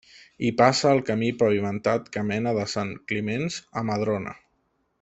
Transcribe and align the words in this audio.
Hi 0.45 0.49
passa 0.61 0.93
el 0.97 1.01
camí 1.09 1.27
pavimentat 1.41 2.09
que 2.17 2.23
mena 2.31 2.55
de 2.59 2.65
Sant 2.73 2.97
Climenç 3.13 3.59
a 3.83 3.85
Madrona. 3.91 4.35